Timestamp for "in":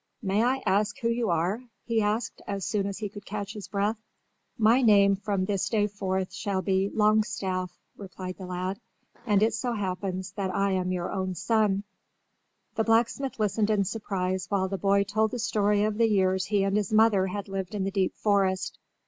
13.69-13.83, 17.75-17.83